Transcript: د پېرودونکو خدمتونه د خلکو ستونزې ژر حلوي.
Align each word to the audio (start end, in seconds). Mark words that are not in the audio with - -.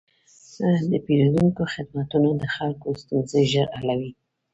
د 0.91 0.91
پېرودونکو 1.05 1.63
خدمتونه 1.73 2.29
د 2.41 2.43
خلکو 2.55 2.85
ستونزې 3.01 3.41
ژر 3.51 3.67
حلوي. 3.77 4.11